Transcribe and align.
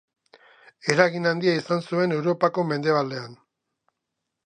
Eragin 0.93 1.31
handia 1.33 1.53
izan 1.59 1.85
zuen 1.91 2.17
Europako 2.17 2.67
mendebaldean. 2.73 3.41